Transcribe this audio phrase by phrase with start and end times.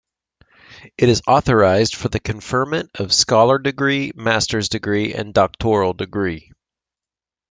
[0.97, 6.51] It is authorized for the conferment of Scholar degree, master's degree and doctoral degree.